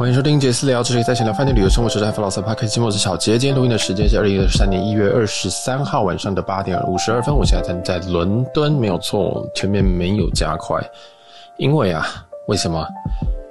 [0.00, 3.38] 欢迎收听杰斯聊，这里在闲聊饭店旅游生活时代，弗老斯帕克西莫斯小杰。
[3.38, 7.36] 今天录音的时间是二零二三年一月二十三号晚上的八点五十二分。
[7.36, 10.80] 我现在站在伦敦，没有错，前面没有加快，
[11.58, 12.82] 因为啊，为什么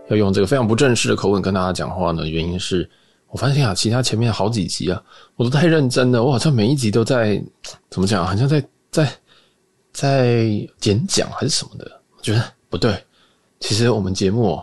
[0.07, 2.25] 要用这个非常不正式的口吻跟大家讲话呢？
[2.25, 2.89] 原因是
[3.27, 4.99] 我发现啊，其他前面好几集啊，
[5.35, 7.39] 我都太认真了，我好像每一集都在
[7.91, 9.07] 怎么讲，好像在在
[9.93, 10.25] 在
[10.81, 11.85] 演讲还是什么的，
[12.17, 12.97] 我觉得不对。
[13.59, 14.59] 其实我们节目。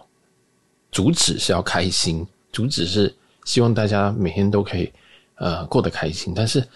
[0.97, 3.15] 主旨是要开心，主旨是
[3.45, 4.91] 希望大家每天都可以
[5.35, 6.67] 呃过得开心，但是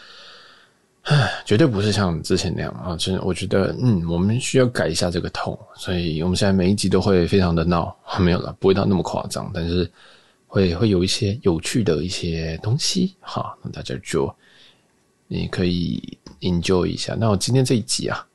[1.04, 2.94] 唉，绝对不是像之前那样啊！
[2.98, 9.90] 真的，我觉得嗯，我们需要改一下这个痛所以我们现在每一集都会非常的闹， 没有了，不会到那么夸张，但是
[10.46, 14.30] 会会有一些有趣的一些东西哈，那大家就
[15.28, 17.16] 你可以 enjoy 一下。
[17.18, 18.26] 那我今天这一集啊，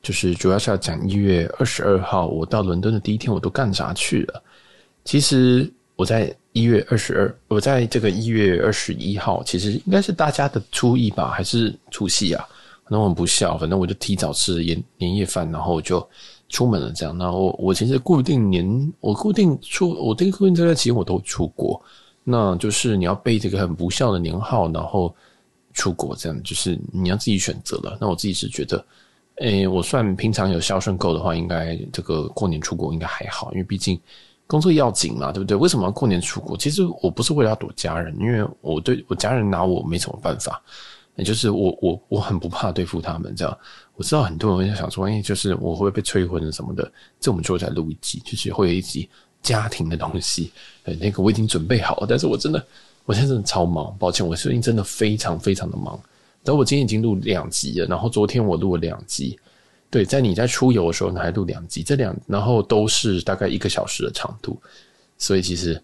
[0.00, 4.42] 就是主要是要讲一月二十二号我到伦敦的第一天，我都干啥去了。
[5.10, 12.46] 其实我在一月二十二，我在这个一月二十一号，其实应该是大家的初一吧，还是除夕啊？
[12.84, 16.08] 反正我很不孝，反正我就提早吃年年夜饭，然后我就
[16.48, 16.92] 出门了。
[16.92, 21.82] 这样，然后我其实固定年，我固定出，我这个固定这段期间我都出国，
[22.22, 25.12] 那就是你要背这个很不孝的年号，然后
[25.74, 27.98] 出国，这样就是你要自己选择了。
[28.00, 28.86] 那我自己是觉得，
[29.38, 34.00] 诶，我算平常有孝顺够的话，应该这个过年出国应该还好，因为毕竟。
[34.50, 35.56] 工作要紧嘛，对不对？
[35.56, 36.56] 为什么要过年出国？
[36.56, 40.60] 其实我不是为了要躲家人，因为我对我家人拿我没什么办法。
[41.14, 43.58] 也就是我我我很不怕对付他们，这样。
[43.94, 46.90] 我知道很多人会想说，哎，就是我会不会被催婚什么的？
[47.20, 49.08] 这我们就会再录一集，就是会有一集
[49.40, 50.50] 家庭的东西。
[50.82, 52.66] 对，那个我已经准备好了，但是我真的，
[53.04, 55.96] 我现在真的超忙，抱歉，我最近真的非常非常的忙。
[56.42, 59.38] 然后我今天已经录两集了，然后昨天我录了两集。
[59.90, 64.56] 对，在你在出游的时候呢，还录两集，这两然后都是大概一个小时的长度，
[65.18, 65.82] 所以其实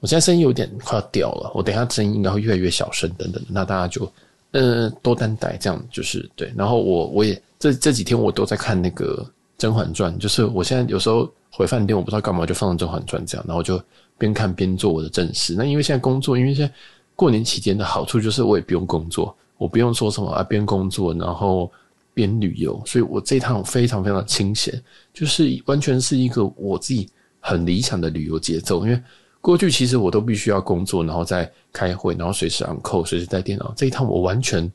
[0.00, 4.10] 我现在声音有点快要掉了，我等一下声音应该会越来越小声等等，那大家就
[4.52, 6.50] 呃多担待，这样就是对。
[6.56, 9.22] 然后我我也这这几天我都在看那个
[9.58, 13.78] 《甄嬛传》，就是我现在有时候回饭店，我不知道干嘛就放《甄嬛传》这样，然后就
[14.16, 15.54] 边看边做我的正事。
[15.54, 16.74] 那因为现在工作，因为现在
[17.14, 21.70] 过年期间的好处就是我也不用工作，我不用说什么啊边工作然后。
[22.14, 27.08] 边旅游，所以我这一趟非常非常清闲，就是完全是一个我自己
[27.40, 28.84] 很理想的旅游节奏。
[28.84, 29.02] 因为
[29.40, 33.72] 过去其实我都必须要工作，然后再开会，然后随时 on call，随时带电脑。
[33.76, 34.70] 这一趟我完全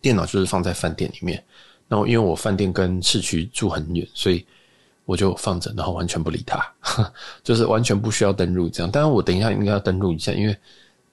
[0.00, 1.42] 电脑就是放在饭店里面，
[1.88, 4.44] 然后因为我饭店跟市区住很远，所以
[5.04, 6.62] 我就放着，然后完全不理它，
[7.42, 8.90] 就是完全不需要登录这样。
[8.90, 10.56] 当然我等一下应该要登录一下，因为。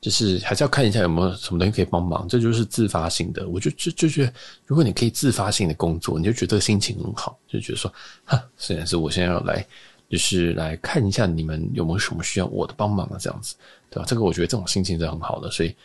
[0.02, 3.48] 就是还是要看一下有没有什么东西可以帮忙，这就是自发性的。
[3.50, 4.34] 我就就就觉得，
[4.66, 7.92] 如果你可以自发性的工作，你就觉得心情很好，就觉得说，
[8.24, 9.66] 哈，虽然是我现在要来，
[10.10, 13.56] 就是来看一下你们有没有什么需要我的帮忙的这样子，
[13.90, 14.06] 对吧？
[14.08, 15.76] 这个我觉得这种心情是很好的，所以，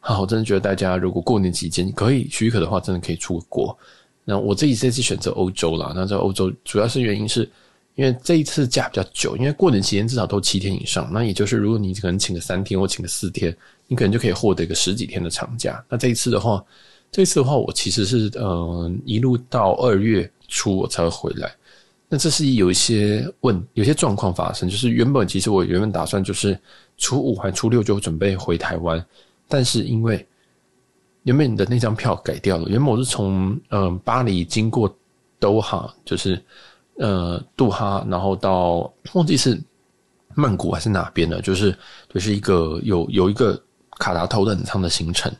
[0.00, 3.78] 好，我真的觉得大家如果过年期间可以许可的话，真的可以出国。
[4.24, 7.48] 那我这一次是选择欧洲啦，那在欧洲主要是原因是。
[7.96, 13.54] 因为这一次假比较久，因为过年期间至少都七天以上，那也就是如果你可能请个三天或请个四天，
[13.88, 15.84] 你可能就可以获得一个十几天的长假。
[15.88, 16.64] 那这一次的话，
[17.12, 21.52] 这一次的话，我其实是呃一路到二月初我才会回来。
[22.08, 26.58] 那这是有一些问，有些状况发生，就是原本其实我原本打算就是
[26.96, 29.04] 初五还初六就准备回台湾，
[29.46, 30.26] 但是因为
[31.24, 34.96] 原本你的那张票改掉了，原本我是从嗯、巴黎经过
[35.38, 36.42] 都哈，就是。
[37.00, 39.58] 呃，杜哈，然后到忘记是
[40.34, 41.74] 曼谷还是哪边了，就是
[42.12, 43.58] 就是一个有有一个
[43.98, 45.32] 卡达头等舱的行程，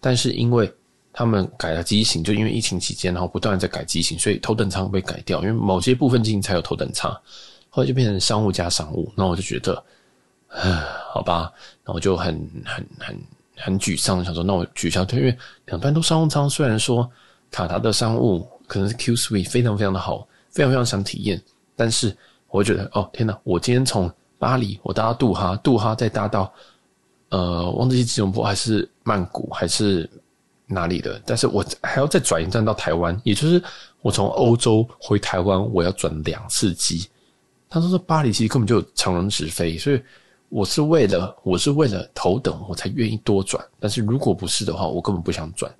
[0.00, 0.72] 但是因为
[1.12, 7.12] 他们改了机型，就因为疫情期间，然后不断在改机型，所以头等舱被改掉，因为某些部分机型才有头等舱，
[7.68, 9.84] 后来就变成商务加商务，那我就觉得，
[10.48, 10.82] 唉，
[11.12, 11.52] 好吧，
[11.84, 13.20] 那我就很很很
[13.58, 17.06] 很沮丧，想说那我取消退，因为两段都商务舱，虽然说
[17.50, 20.26] 卡达的商务可能是 Q Suite 非常非常的好。
[20.54, 21.42] 非常非常想体验，
[21.74, 22.16] 但是
[22.48, 23.36] 我觉得哦天哪！
[23.42, 26.50] 我今天从巴黎我搭到杜哈，杜哈再搭到
[27.30, 30.08] 呃，忘记吉隆坡还是曼谷还是
[30.66, 33.60] 哪里的，但是我还要再转一站到台湾，也就是
[34.00, 37.08] 我从欧洲回台湾，我要转两次机。
[37.68, 40.00] 他说说巴黎其实根本就有长荣直飞，所以
[40.48, 45.74] 我是为了我是为了头等我才愿意多转，但是如果不是的话，我根本不想转。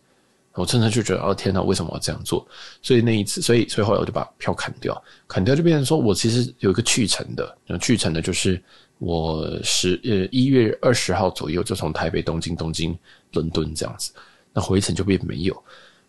[0.55, 2.47] 我真的就觉得，哦天哪，为什么要这样做？
[2.81, 8.63] 所以那一次，所以所以后来我就把票砍掉，砍掉就变成说我其实有一个去程的，去程的就是
[8.99, 12.97] 我十呃一月二十号左右就从台北、东京、东京、
[13.33, 14.13] 伦敦这样子，
[14.53, 15.63] 那回程就变没有。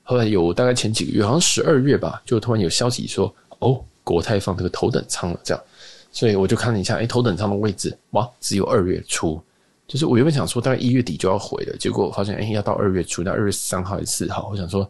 [0.03, 5.63] 后来有大概前几个月，好像十二月吧，就突然有消息说，哦，国泰放这个头等舱了，这样，
[6.11, 9.41] 所以我就看了一下，哎，头等舱的位置，哇，只有二月初。
[9.87, 14.49] 就是我原本想说大概一月底就要回了，结果发现，哎，要到二月初，那二月三号还是四号。
[14.49, 14.89] 我想说，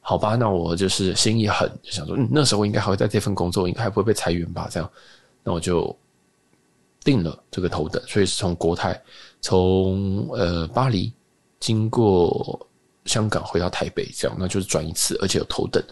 [0.00, 4.68] 好吧，那我就是心一狠，就想说，嗯，那时候应该还会在这份工作，应该还不会被裁员吧？
[4.70, 4.88] 这样，
[5.42, 5.94] 那我就
[7.02, 9.02] 定了这个头等，所以是从国泰，
[9.40, 11.12] 从呃巴黎
[11.58, 12.64] 经过
[13.06, 15.82] 香港回到台北，这样，那就是转一次，而且有头等。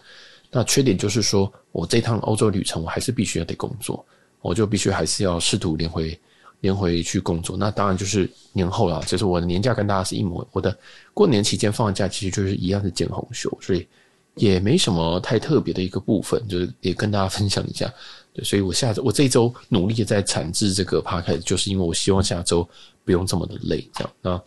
[0.51, 4.07] 那缺点就是说我这趟欧洲旅程，我还是必须要得工作，
[4.41, 6.19] 我就必须还是要试图连回。
[6.61, 9.01] 连回去工作，那当然就是年后了。
[9.07, 10.77] 就是我的年假跟大家是一模，我的
[11.15, 13.87] 过年期间放假其实就是一样是见红休，所以
[14.35, 17.89] 也没什么太特别的一个部分，就是也跟大家分享一下。
[18.33, 22.69] 对，所以我下周我这一周努力的在产制这个 podcast，就是因为我希望下周
[23.05, 23.89] 不用这么的累。
[23.95, 24.43] 这样，那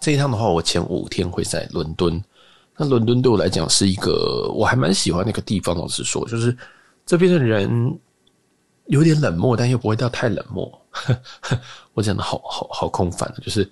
[0.00, 2.20] 这一趟的话，我前五天会在伦敦。
[2.76, 6.56] 那伦敦对我来讲是一个我还蛮喜欢那个地方，老实说，就是
[7.06, 7.96] 这边的人。
[8.90, 10.70] 有点冷漠，但又不会到太冷漠。
[11.94, 13.68] 我讲的好好好空泛，就是，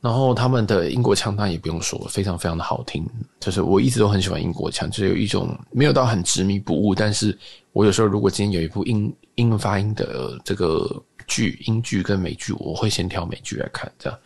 [0.00, 3.08] 然后他们的英国腔当然也不用说，非常非常的好听。
[3.40, 7.36] 就是我一直都很喜欢英国腔，就是有一种没有到很执迷不悟，但是
[7.72, 14.18] 我有时候如果今天有一部英英文发音的这个剧，英剧跟美剧，我会先挑美剧来看，这样。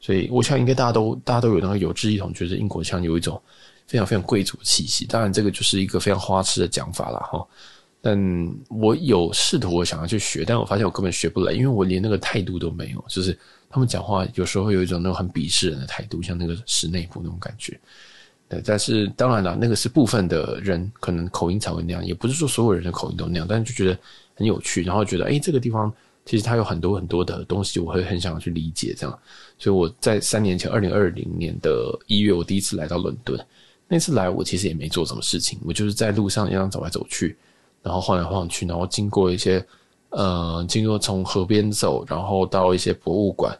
[0.00, 3.40] 所以我想应该大家都大家都有那个有志一同，觉得英国腔有一种
[3.86, 5.06] 非常非常贵族气息。
[5.06, 7.46] 当然，这个就是一个非常花痴的讲法了哈。
[8.08, 13.04] 但我有试图我想要去学，但我发现我根本学不来，因为我连那个态度都没有。
[13.06, 13.38] 就是
[13.68, 17.78] 他们讲话有时候会有一种那种很鄙视人的态度，像那个史内普那种感觉。
[18.48, 23.46] 对，但是当然了，那个是部分的人可能口音才会那样，也不是说所有人的口音都那样。
[23.46, 23.98] 但是就觉得
[24.34, 25.92] 很有趣，然后觉得哎，这个地方
[26.24, 29.18] 其实它有很多很多的东西，我会很想要去理解这样。
[29.58, 33.38] 所以我在三年前，二零二零年的一月，我第一次来到伦敦。
[33.86, 37.36] 那次来，我其实也没做什么事情，我就是在路上一样走来走去。
[37.82, 39.64] 然后晃来晃去，然后经过一些，
[40.10, 43.56] 呃，经过从河边走，然后到一些博物馆，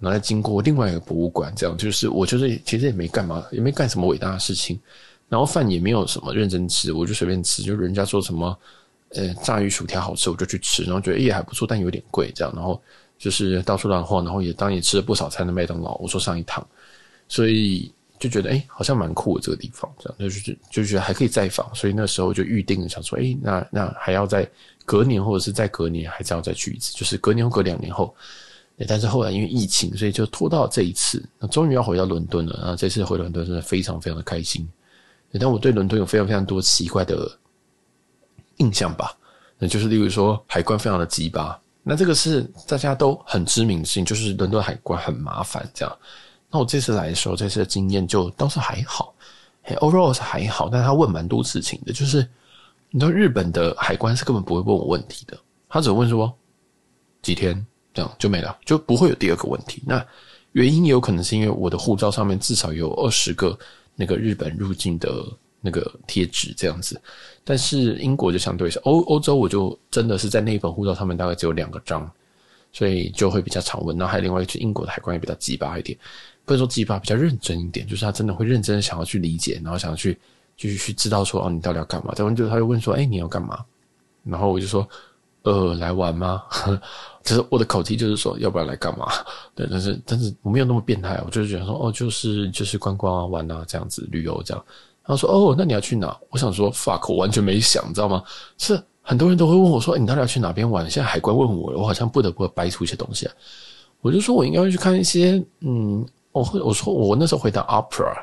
[0.00, 4.80] 然后再经过另外一个博物馆，这样就是我就是其实也没干嘛，也没干什么伟大的事情，
[5.28, 8.58] 然后饭也没有什么认真吃，我就随便吃，就人家说什么，
[9.10, 12.80] 呃，炸鱼薯条好吃，我就去吃，然后觉得也还不错，但有点贵，这样，然后
[13.18, 16.66] 就是到处乱晃，然后也当也吃了不少餐的麦当劳，我说上一趟，
[17.28, 17.92] 所以。
[18.18, 24.48] 就觉得哎、好像蛮酷的这个地方，这样就是就觉得还可以再访，所以那时候就预定了，想说哎、那那还要再
[24.84, 28.14] 隔年或者是再隔年，还是要再去一次，就是隔年或隔两年后。
[28.86, 32.56] 但是后来因为疫情，所以就拖到这一次，那终于要回到伦敦了。
[32.60, 34.68] 然后这次回伦敦真的非常非常的开心。
[35.32, 37.28] 但我对伦敦有非常非常多奇怪的
[38.58, 39.12] 印象吧，
[39.58, 45.98] 那就是例如说海关非常的鸡巴，那这个是大家都很知名的事情，就是伦敦海关很麻烦这样。
[46.50, 49.14] 那我这次来的时候，这次的经验就倒是还好
[49.80, 52.26] ，overall 是还好，但他问蛮多事情的，就是
[52.90, 56.32] 你知道日本的海关是根本不会问我问题的，他只问说
[57.20, 59.82] 几天这样就没了，就不会有第二个问题。
[59.86, 60.02] 那
[60.52, 63.56] 原因也有可能是因为我的护照上面至少有二十个
[63.94, 65.22] 那个日本入境的
[65.60, 66.98] 那个贴纸这样子，
[67.44, 72.10] 但是英国就相对是欧欧洲，我就真的是在那一本护照上面大概只有两个章，
[72.72, 73.94] 所以就会比较常问。
[73.98, 75.98] 然后还有另外一个，就英国的海关也比较鸡巴一点。
[76.48, 80.18] 或者说鸡巴比较认真一点，就是他真的会认真的想要去理解，然后想要去
[80.56, 82.14] 继续去知道说哦，你到底要干嘛？
[82.14, 83.62] 再问就他就问说，哎，你要干嘛？
[84.24, 84.88] 然后我就说，
[85.42, 86.42] 呃，来玩吗？
[87.22, 89.06] 就是我的口气就是说，要不要来干嘛？
[89.54, 94.64] 对，但是但是我没有那么变态，我就是觉得说，哦，就是就是观光啊，玩啊，这样子旅游这样。
[95.04, 96.16] 然后说，哦，那你要去哪？
[96.30, 98.24] 我想说，fuck，我完全没想，你知道吗？
[98.56, 100.90] 是很多人都会问我说，你到底要去哪边玩？
[100.90, 103.28] 现在海关问我，我好像不得不掰出一些东西。
[104.00, 106.06] 我就说我应该会去看一些，嗯。
[106.38, 108.14] 我会我说我那时候回答 opera，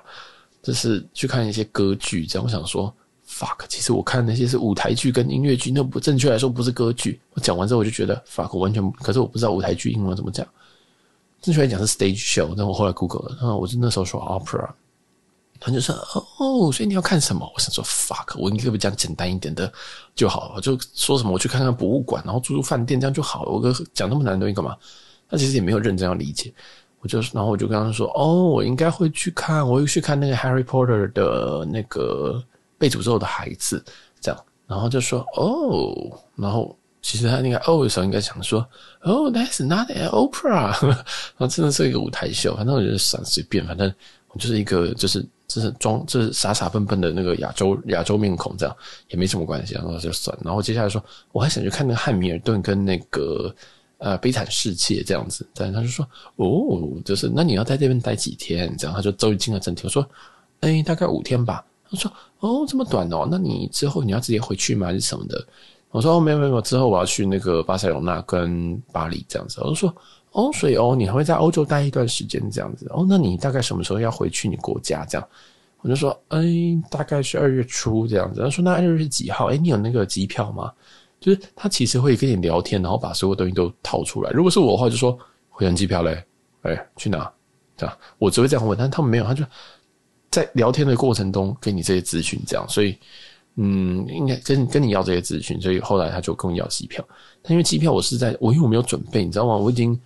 [0.63, 2.93] 就是去看一些歌剧，这样我想说
[3.27, 7.19] fuck，其实我看那些是舞台剧跟音乐剧，那不正确来说不是歌剧。
[7.34, 10.48] 我讲完之后我就觉得 fuck，完全，可是我不知道舞台剧英文怎么讲，
[11.41, 14.69] 正确来讲是 stage show，但我后来 google 了，然后我就那时候说 opera，
[15.60, 15.95] 他就说
[16.39, 17.50] 哦，所以你要看什么？
[17.53, 19.72] 我想说 fuck，我应该不讲简单一点的
[20.15, 23.51] 就好了，就说什么我去看看博物馆，然后住住饭店这样就好了。
[23.51, 24.75] 我讲那么难的东西干嘛？
[25.27, 26.53] 他其实也没有认真要理解。
[27.07, 32.43] 就是，然后我就跟他说：“哦，我应该会去看，我会去看那个《Harry Potter》的那个
[32.77, 33.83] 被诅咒的孩子，
[34.19, 35.93] 这样。”然后就说：“哦。”
[36.35, 38.65] 然后其实他那个“哦”的时候应该想说
[39.03, 40.74] ：“哦，That's not an opera。
[41.38, 43.93] ”然后真的是一个舞台秀，反正我觉得算随便，反正
[44.29, 48.75] 我就是一个就是就是装就是傻傻笨笨的那个亚洲亚洲面孔，这样
[49.09, 49.75] 也没什么关系。
[49.75, 50.38] 然后就算。
[50.43, 53.53] 然后接下来说，我还想去看那个汉密尔顿跟那个。
[53.97, 58.75] 呃，悲惨世界这样子，但他就说，哦，就是那你要在这边待几天？
[58.77, 59.81] 这样他就终于进了正题。
[59.85, 60.05] 我说，
[60.59, 61.65] 哎、大概五天吧。
[61.89, 64.87] 他说，哦，这么短哦，那你之后你要直接回去吗？
[64.87, 65.47] 还是什么的？
[65.91, 69.61] 我说哦，没有没有，之后我要去那个巴塞罗那跟巴黎这样子。
[69.61, 69.95] 我就说
[70.31, 72.85] 哦，所以哦，你还会在欧洲待一段时间这样子。
[72.89, 75.27] 哦，那你大概什么时候要回去你国家这样？
[75.81, 76.43] 我就说，哎，
[76.89, 78.41] 大概是二月初这样子。
[78.41, 79.51] 他说那二月是几号？
[79.51, 80.73] 哎，你有那个机票吗？
[81.25, 84.29] 就是他其实会跟你聊天，然后把所有东西都套出来。
[84.29, 85.17] 如果是我的话，就说
[85.50, 86.24] 回程机票嘞，
[86.62, 87.27] 哎，去哪？
[87.75, 89.44] 这样我只会这样问，但他们没有，他就
[90.29, 92.96] 在聊天的过程中给你这些资讯，这样，所以
[93.55, 97.03] 嗯，应该跟跟你要这些资讯，所以后来他就跟我要机票。
[97.41, 99.58] 但因为机票我是在我因为我没有准备，你知道吗？
[99.58, 100.00] 我已经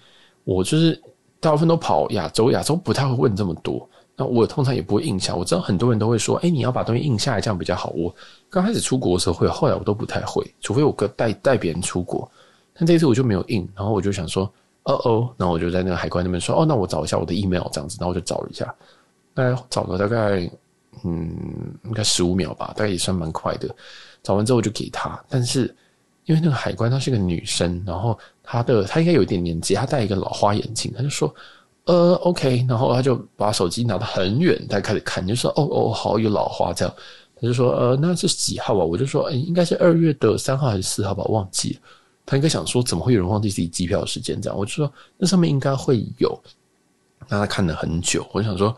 [0.46, 0.98] 我就是
[1.42, 3.86] 大部分都跑亚洲，亚洲不太会问这么多。
[4.20, 7.90] 那我通常也不会印下，我知道很多人都会说，哎，你要把东西印下来，这样比较好。
[7.92, 8.14] 我
[8.50, 12.30] 刚开始出国的时候会，后来我都不太会，除非我跟带带别人出国。
[12.74, 14.44] 但这一次我就没有印，然后我就想说，
[14.84, 18.66] 哦哦，然后我就在那个海关那边说，哦，那我找一下我的 email 这样子，然后我就找了一下，
[19.34, 20.52] 大概找了大概
[21.06, 21.34] 嗯，
[21.86, 23.74] 应该十五秒吧，大概也算蛮快的。
[24.22, 25.74] 找完之后我就给他，但是
[26.26, 31.34] 因为那个海关她是个女生，然后她的她应该有一点年纪，她戴一个老花眼镜，她就说。
[31.90, 36.94] 呃，OK，然后他就把手机拿得很远，他开始看，就说：“哦哦，好有老花这样。”
[37.36, 41.80] 他就说：“呃，那是几号啊？”我就说：“哎，应该是二月的三号还是四号吧，忘记了。”
[42.28, 46.40] 他应该想说：“怎么会有人忘记自己机票的时间？”这样，我就说：“那上面应该会有。”
[47.28, 48.76] 那他看了很久，我想说：“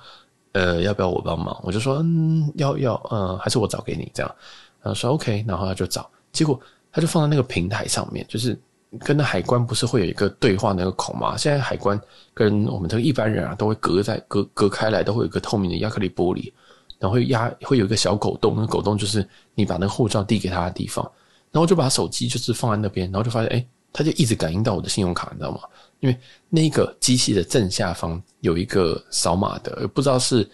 [0.54, 4.36] 呃，要不要我帮忙？”我就说：“嗯，要要，呃，还是我找给你这样。”
[4.82, 6.58] 然后说：“OK。”然后他就找，结果
[6.94, 8.58] 他就放在那个平台上面，就是。
[9.00, 11.38] 跟那海关不是会有一个对话那个孔吗？
[11.38, 12.00] 现在海关
[12.34, 16.52] 跟我们这个一般人啊，都会隔在隔隔开来，都会有一个透明的亚克力玻璃，
[17.00, 21.10] 然后会压会有一个小狗洞，那狗洞就是你把那个护照递给他的地方。
[21.52, 25.60] 然后就把手机就是放在那边，然后就发现，哎，他就一直感应到我的信用卡，你知道吗？
[26.02, 26.18] 因为
[26.50, 30.50] 那个机器的正下方有一个扫码的，不知道是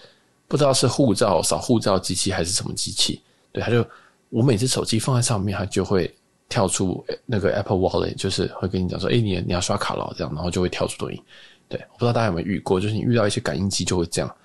[0.47, 3.21] 不知道是护照扫护照机器还是什么机器。
[3.51, 3.83] 对，他就
[4.29, 6.13] 我每次手机放在上面，他就会。
[6.49, 11.21] 跳出那个 Apple Wallet，就是会跟你讲说，哎、你你要刷卡了这样，然后就会跳出东西。
[11.67, 14.35] 对，我不知道大家有没有遇过，就是你遇到一些感应机就会这样，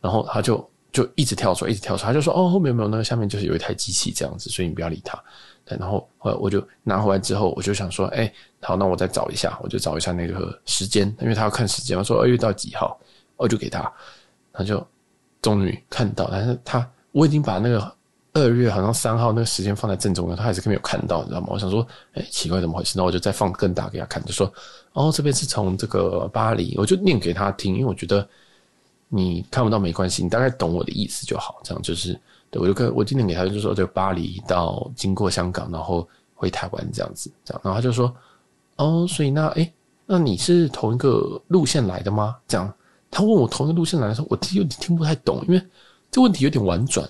[0.00, 5.20] 然后他就就一直跳出，一直跳出，他就说，哦，后面有没有那个下面就是有一台机器这样子，所以你不要理他。
[5.64, 12.96] 对，然后后来我就拿回来之后，我就想说，哎、好，那我再找一下，我就找一下那个时间，因为他要看时间，我说二月到几号，
[13.36, 13.92] 我就给他，
[14.52, 14.86] 他就
[15.42, 17.97] 终于看到，但是他我已经把那个。
[18.42, 21.48] 二月好像三号那个时间放在正中央，他还是没有看到，你知道吗？
[21.50, 22.94] 我想说，哎，奇怪，怎么回事？
[22.96, 24.52] 那我就再放更大给他看，就说，
[24.92, 28.26] 哦，这边是从这个巴黎，我就念给他听，因为我觉得
[29.08, 31.60] 你看不到没关系，你大概懂我的意思就好。
[31.62, 32.18] 这样就是，
[32.50, 38.14] 对，我就跟我今天给他就说，这巴黎到经过香港，然后回台湾这样子，这样，然后他就说，
[38.76, 39.72] 哦，所以那，哎，
[40.06, 42.36] 那你是同一个路线来的吗？
[42.46, 42.72] 这样，
[43.10, 45.62] 他问我同一个路线来的时候，我有点听不太懂，因为
[46.10, 47.08] 这问题有点婉转。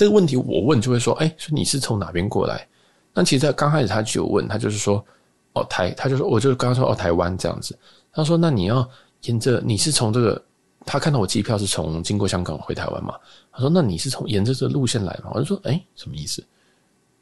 [0.00, 2.66] 这个问题我问就会说，哎，说你是从哪边过来？
[3.12, 5.04] 那其实在刚开始他就有问，他就是说，
[5.52, 7.78] 哦台，他就说，我就刚刚说哦台湾这样子。
[8.10, 8.88] 他说，那你要
[9.24, 10.42] 沿着你是从这个，
[10.86, 13.14] 他看到我机票是从经过香港回台湾嘛？
[13.52, 15.32] 他说，那你是从沿着这个路线来嘛？
[15.34, 16.42] 我就说，哎，什么意思？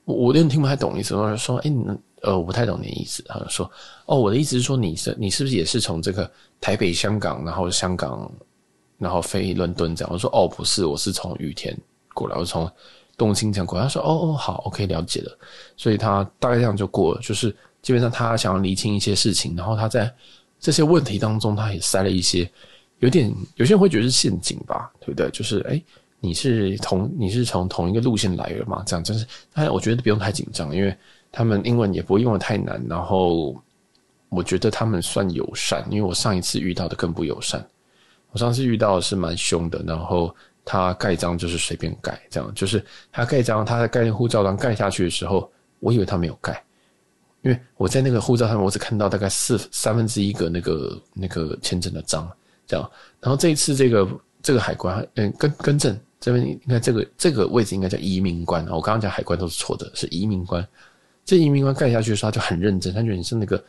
[0.05, 1.17] 我有点听不太懂意思。
[1.17, 1.73] 我就说，哎，
[2.23, 3.25] 呃，我不太懂你的意思。
[3.27, 3.69] 他就说，
[4.07, 6.31] 哦，我的意思是说，你是你是不是也是从这个
[6.61, 8.31] 台北香港，然后香港，
[8.99, 10.13] 然后飞伦敦这样？
[10.13, 11.77] 我说，哦，不是，我是从羽田。
[12.19, 12.71] 过来，我从
[13.17, 15.39] 东京这样过，他说：“哦哦，好，OK，了解了。”
[15.77, 20.13] 所以他大概这样就过了，就是基本上他想要厘清一些事情，然后他在
[20.61, 22.49] 这些问题当中，他也塞了一些
[23.01, 25.29] 有点有些人会觉得是陷阱吧，对不对？
[25.31, 25.83] 就是哎，
[26.21, 28.83] 你是同你是从同一个路线来的嘛？
[28.87, 30.97] 这样，真是，但我觉得不用太紧张，因为
[31.33, 33.55] 他们英文也不会用得太难，然后
[34.29, 37.67] 我觉得他们算友善，因为我上一次遇到的更不友善，
[38.31, 40.33] 我上次遇到的是蛮凶的，然后。
[40.71, 46.63] 他盖章就是随便盖，这样就是他盖章，他在盖那护照章盖下去的时候，我以为他没有盖，
[47.41, 52.31] 因为我在那个护照上面，我只看到大概四三分之一个那个那个签证的章，
[52.67, 52.91] 这样。
[53.19, 54.07] 然后这一次这个
[54.43, 60.63] 这个海关，嗯，更更正这边应该这个这个位置应该叫移民官，我刚刚讲海关都是错的，是移民官。
[61.25, 63.65] 这移民官盖下去的时候，他就很认真，他觉得你是那个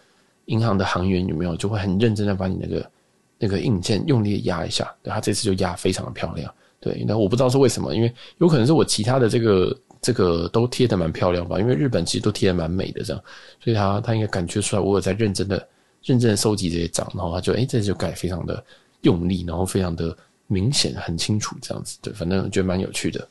[0.48, 2.92] 银行的行员有没有，就会很认真的把你那个
[3.38, 6.54] 那个印鉴用力压一下，对，他这次就压非常的漂亮。
[6.82, 13.22] 对，那我不知道是为什么，因为有可能是我其他的这个这个都贴得蛮漂亮吧，因为日本其实都贴得蛮美的这样，
[13.62, 15.68] 所以他他应该感觉出来我有在认真的
[16.04, 18.64] 认真的收集这些章，然后他就哎这就盖非常的
[19.02, 20.18] 用力，然后非常的
[20.48, 23.28] 明显很清楚这样子，对，反正我觉得蛮有趣的，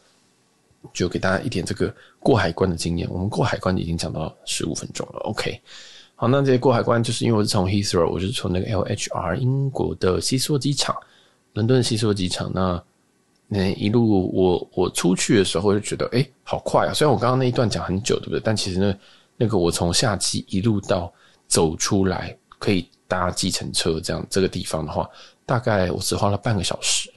[0.92, 3.08] 就给大家一点这个过海关的经验。
[3.10, 5.58] 我们过海关已经讲到十五分钟了，OK，
[6.16, 10.94] 好，那这些过海关就是因为我是从 Heathrow，我是从那个 LHR 英国的希斯机场，
[11.54, 12.84] 伦敦的希斯机场那。
[13.50, 16.92] 那一路我我出去的时候就觉得，哎，好快啊！
[16.92, 18.40] 虽然我刚刚那一段讲很久，对不对？
[18.44, 18.94] 但其实呢，
[19.38, 21.10] 那个我从下机一路到
[21.46, 25.08] 走出来可以搭计程车这样这个地方的话，
[25.46, 27.08] 大概我只花了半个小时，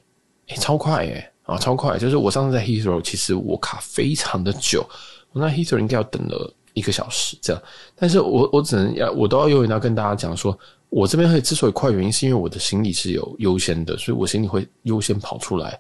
[0.48, 1.98] 诶、欸，超快诶、欸，啊，超快！
[1.98, 4.88] 就是我上次在 Heathrow，其实我卡非常的久，
[5.34, 7.62] 我那 Heathrow 应该要等了一个小时这样，
[7.94, 10.58] 但是我我只能要我都要有要跟大家讲说，
[10.88, 15.78] 我这边会之所以快，原因是因为我的行李是有优先的，所以我行李会优先跑出来。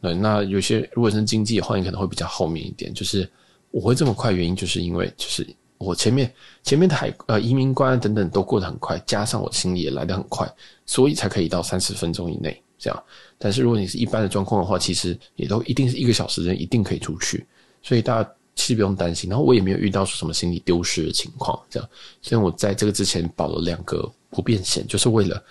[0.00, 2.92] 对，那有些如果是经济的话，你可能会比较后面一点。
[2.94, 3.28] 就是
[3.70, 5.46] 我会这么快，原因就是因为就是。
[5.78, 10.50] 我前面前面的海呃移民关等等都过得很快，加上我行李也来得很快，
[10.86, 13.04] 所以才可以到三十分钟以内这样。
[13.36, 17.46] 但是如果你是一般的状况的话，其实也都一定是一个小时内一定可以出去，
[17.82, 19.28] 所以大家其实不用担心。
[19.28, 21.86] 然后我也没有遇到说什么行李丢失的情况这样，
[22.22, 25.44] 所以我在这个之前保了两个不便险，就是为了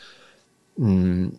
[0.78, 1.32] 嗯。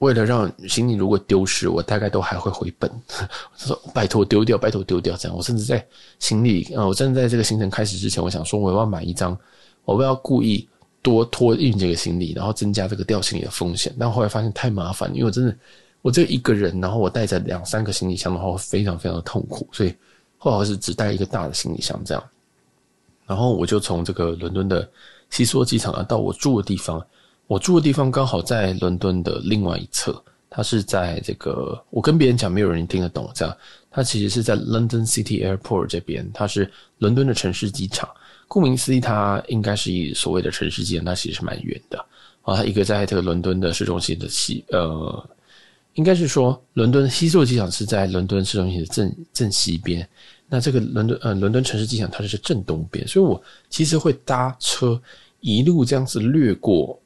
[0.00, 2.90] 为了让行李如果丢失，我大概都还会回本。
[3.06, 3.28] 他
[3.66, 5.36] 说拜托丢掉，拜托丢掉这样。
[5.36, 5.86] 我甚至在
[6.18, 9.36] 行李，呃，我甚至在这个行程开始之前，我想说我要买一张，
[9.84, 10.66] 我不要故意
[11.02, 13.94] 多托运这个行李，然后增加这个掉行李的风险。
[13.98, 15.54] 但后来发现太麻烦，因为我真的
[16.00, 19.68] 我这一个人，然后我带着两三个行李箱的话，会非常非常的痛苦。
[19.70, 19.94] 所以
[20.38, 22.24] 后来是只带一个大的行李箱这样。
[23.26, 24.88] 然后我就从这个伦敦的
[25.28, 27.04] 希斯罗机场啊到我住的地方。
[27.50, 33.28] 我住的地方刚好在伦敦的另外一侧，它是在这个，我跟别人讲，没有人听得懂。
[33.34, 33.56] 这样，
[33.90, 38.08] 它其实是在 London City Airport 这边，它是伦敦的城市机场。
[38.46, 41.98] 顾名思义，它应该是以所谓的城市机场，它其实是蛮远的
[42.42, 42.54] 啊。
[42.54, 45.28] 它一个在这个伦敦的市中心的西，呃，
[45.94, 50.08] 应该是说伦敦西座机场是在伦敦市中心的正正西边，
[50.48, 55.02] 那这个伦敦呃伦敦城市机场它就是正东边，所以我其实会搭车
[55.40, 56.96] 一路这样子掠过。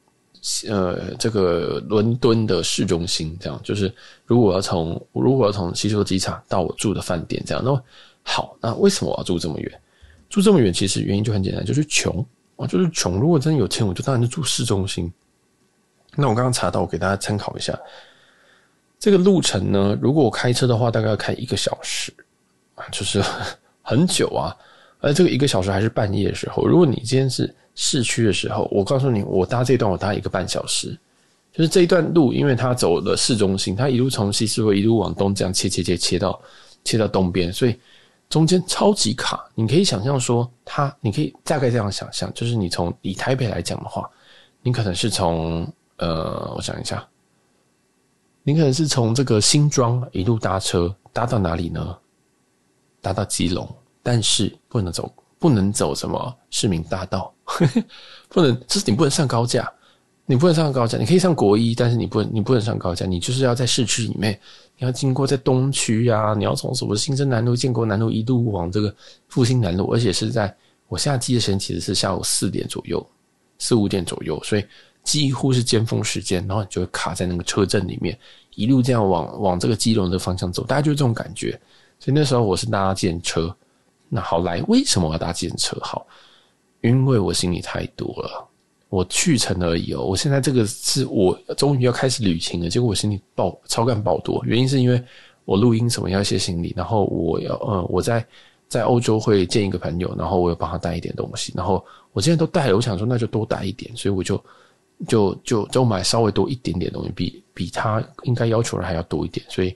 [0.69, 3.91] 呃，这个伦敦的市中心，这样就是
[4.25, 7.83] 如果要从如果要从希斯罗机场到我住的饭店，这样，那
[8.21, 9.81] 好，那为什么我要住这么远？
[10.29, 12.23] 住这么远，其实原因就很简单，就是穷
[12.57, 13.19] 啊，就是穷。
[13.19, 15.11] 如果真的有钱，我就当然就住市中心。
[16.15, 17.77] 那我刚刚查到，我给大家参考一下，
[18.99, 22.13] 这个路程呢，如果我开车的话，大概要开一个小时
[22.75, 23.21] 啊，就是
[23.81, 24.55] 很久啊。
[25.05, 30.97] 而这个一个小时还是半夜的时候，如果你今天是市区的时候，我告诉你，我搭这段我搭一个半小时，
[31.53, 36.41] 就是这一段路，因为它走了市中心，它一路从西四会一路往东这样切切切切到
[36.83, 37.79] 切到东边，所以
[38.31, 39.47] 中间超级卡。
[39.53, 44.09] 你可以想象说，它你可以大概这样想象，就是你从以台北来讲的话，
[44.63, 47.07] 你可能是从呃，我想一下，
[48.41, 51.95] 你可能是从这个新庄一路搭车搭到哪里呢？
[53.01, 53.69] 搭到基隆。
[54.07, 57.33] 但是不能走，不能走什么市民大道，
[58.29, 59.67] 不能，就是你不能上高架，
[60.27, 64.39] 你不能上高架，你可以上国一，但是你不能，你不能上高架，你就是要在市区里面，
[64.77, 68.95] 你要经过在东区啊，你要从什么新生南路、建国南路一路往这个
[69.27, 70.55] 复兴南路，而且是在
[70.87, 73.03] 我下机的时间其实是下午四点左右，
[73.57, 74.63] 四五点左右，所以
[75.03, 78.15] 几乎是尖峰时间，然后你就会卡在那个车阵里面，
[78.53, 81.59] 一路这样往往这个基隆的方向走，大家就是这种感觉。
[81.99, 83.55] 所以那时候我是搭建车。
[84.07, 85.77] 那好来，为什么我要搭计程车？
[85.81, 86.05] 好，
[86.81, 88.47] 因为我行李太多了，
[88.89, 90.03] 我去程而已哦。
[90.03, 95.03] 我现在这个是我终于要开始旅行了，结果我行李爆超干爆多，原因是因为
[95.43, 98.25] 我录音什么要一些行李，然后我要呃我在
[98.67, 104.41] 在欧洲会见一个朋友，然后我要帮他带一点东西，然后我现在都带了，我想说那就多带一点，所以我就
[105.07, 109.75] 就就就买稍微多一点点东西，比比他应该要求的还要多一点，所以。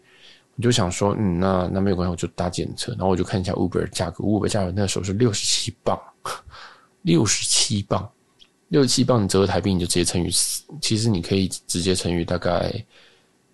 [0.60, 2.92] 你就想说，嗯，那那没有关系，我就搭计程车。
[2.92, 5.98] 然后我就看一下 Uber 价格，Uber 价格那时候是六十七磅，
[7.04, 8.12] 六十七磅，
[8.68, 12.74] 六十七磅，你折合台币你就直接乘以四，其实你可以直接乘以大概，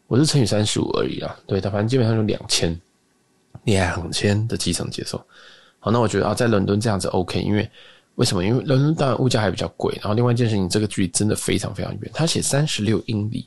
[0.08, 1.38] 我是乘以三十五而已啦。
[1.46, 2.76] 对，它反正基本上就两千，
[3.66, 5.24] 两千的基层接受。
[5.78, 7.70] 好，那我觉得啊，在伦敦这样子 OK，因为
[8.16, 8.44] 为什么？
[8.44, 13.46] 因为伦敦当然物价还比较贵，然后另外一件事情，这个距离真的非常非常远，它写三十六英里。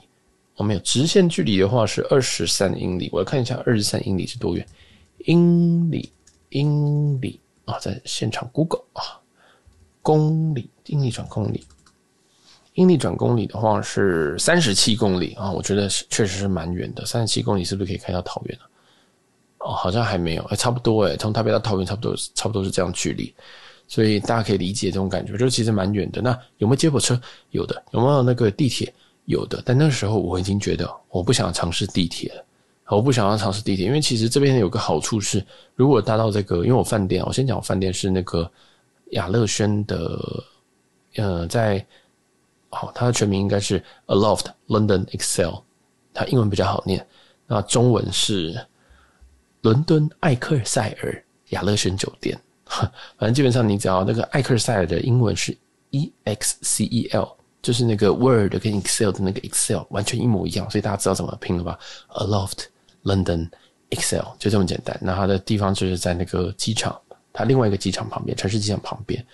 [0.58, 4.66] 哦、没有直线距离的话是二十三英里，我来看一下二十三英里是多远？
[5.24, 6.12] 英里，
[6.48, 9.22] 英里啊，在现场 Google 啊，
[10.02, 11.64] 公里，英里转公里，
[12.74, 17.06] 英里转公里的话是三十七公里啊，我觉得是确实是蛮远的。
[17.06, 18.64] 三十七公里是不是可以开到桃园了？
[19.58, 23.32] 哦，好像还没有，哎，差不多哎，从台北到桃园差不多，差不多是这样距离，
[23.86, 26.20] 所以大家可以理解这种感觉，就其实蛮远的。
[26.20, 27.20] 那有没有接驳车？
[27.50, 28.92] 有的，有没有那个地铁？
[29.28, 32.42] 有的，但那时候我已经觉得我不想尝试地铁了，
[32.86, 35.44] 我不想要尝试地铁，因为其实这边有个好处是，
[35.76, 38.50] 如果搭到这个，因为我饭店，我先讲我饭店是那个
[39.10, 40.18] 雅乐轩的，
[41.16, 41.84] 呃，在，
[42.70, 45.60] 好，它的全名应该是 Aloft London Excel，
[46.14, 47.06] 它英文比较好念，
[47.46, 48.58] 那中文是
[49.60, 55.54] 伦敦艾克塞尔雅乐轩酒店， 反正基本上你只要那个艾克塞尔的英文是
[55.90, 61.78] E X C E L，就是那个 Word 跟 Excel 的那个 Excel 完全一模一样，所以大家知道怎么拼了吧
[62.10, 62.66] ？Aloft
[63.04, 63.48] London
[63.90, 64.98] Excel 就这么简单。
[65.00, 66.98] 那它的地方就是在那个机场，
[67.32, 69.24] 它另外一个机场旁边，城市机场旁边，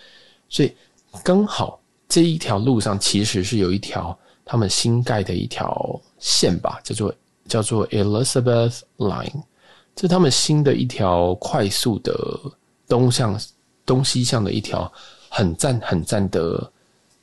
[0.49, 0.75] 所以
[1.23, 7.15] 刚好这一条路上其实是有一条他们新盖的一条线吧，叫做
[7.47, 9.43] 叫做 Elizabeth Line，
[9.95, 12.13] 这是他们新的一条快速的。
[12.87, 13.41] 东向
[13.87, 14.93] 东西向的一条
[15.31, 16.71] 很赞很赞的，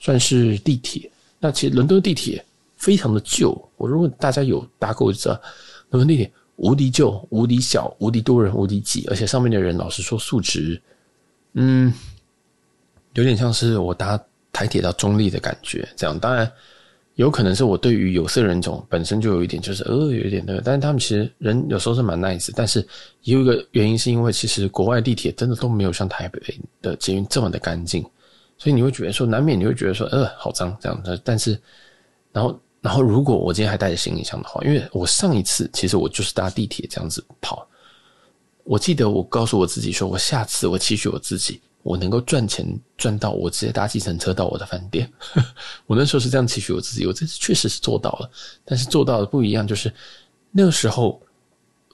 [0.01, 1.09] 算是地铁。
[1.39, 2.43] 那其实伦敦地铁
[2.75, 5.41] 非常的旧，我如果大家有搭过知道，
[5.91, 10.81] 伦敦地铁无敌旧、无敌小、无敌多人、无敌挤，而且上面的人老实说素质，
[11.53, 11.93] 嗯，
[13.13, 15.87] 有点像是我搭台铁到中立的感觉。
[15.95, 16.51] 这样当然。
[17.15, 22.79] 有可能是我对于有色人种本身就有一点，就是呃，有一点那个，但是他们其实人有时候是蛮 nice，但是
[23.23, 26.41] 也有一个原因是因为其实国外地铁真的都没有像台北
[26.81, 28.03] 的捷运这么的干净，
[28.61, 31.59] 所以你会觉得说难免你会觉得说呃好脏这样子，但是
[32.31, 37.67] 然后然后如果我今天还带着行李箱的话，因为我上一次其实我就是搭地铁这样子跑，
[38.63, 41.59] 我记得我告诉我自己说我下次我期许我自己。
[41.83, 42.63] 我能够赚钱
[42.95, 45.11] 赚到我直接搭计程车到我的饭店，
[45.87, 48.29] 我那时候是这样期许我自己，我这次确实是做到了，
[48.63, 49.91] 但是做到的不一样，就是
[50.51, 51.19] 那个时候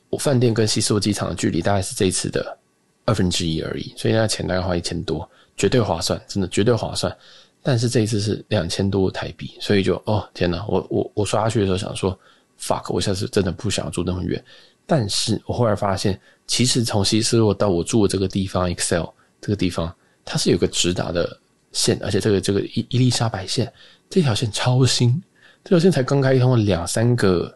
[0.09, 2.57] 我饭店跟西斯沃机场的距离大概是这一次的
[3.05, 7.13] 二分之一而已，所以那钱大概花一千多，绝对划算，真的绝对划算。
[7.61, 12.17] 但是这一次是两千多台币，所以就哦天哪，我我我刷下去的时候想说
[12.59, 14.41] fuck，我下次真的不想要住那么远。
[14.85, 19.05] 但是我后来发现，其实从希斯洛到我住的这个地方 Excel。
[19.39, 21.39] 这个地方它是有个直达的
[21.71, 23.71] 线，而且这个这个伊伊丽莎白线
[24.09, 25.21] 这条线超新，
[25.63, 27.55] 这条线才刚开通了两三个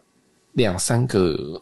[0.52, 1.60] 两三个